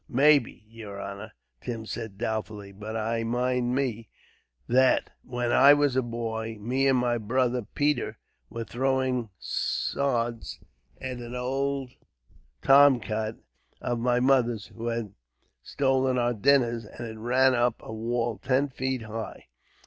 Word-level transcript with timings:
"Maybe, 0.09 0.65
yer 0.67 0.99
honor," 0.99 1.33
Tim 1.61 1.85
said 1.85 2.17
doubtfully; 2.17 2.71
"but 2.71 2.97
I 2.97 3.23
mind 3.23 3.75
me 3.75 4.09
that, 4.67 5.11
when 5.21 5.51
I 5.51 5.75
was 5.75 5.95
a 5.95 6.01
boy, 6.01 6.57
me 6.59 6.87
and 6.87 6.97
my 6.97 7.19
brother 7.19 7.61
Peter 7.75 8.17
was 8.49 8.65
throwing 8.65 9.29
sods 9.37 10.59
at 10.99 11.19
an 11.19 11.35
old 11.35 11.91
tomcat 12.63 13.35
of 13.79 13.99
my 13.99 14.19
mother's, 14.19 14.65
who 14.75 14.87
had 14.87 15.13
stolen 15.61 16.17
our 16.17 16.33
dinners, 16.33 16.85
and 16.85 17.07
it 17.07 17.19
ran 17.19 17.53
up 17.53 17.75
a 17.83 17.93
wall 17.93 18.39
ten 18.39 18.69
feet 18.69 19.03
high. 19.03 19.49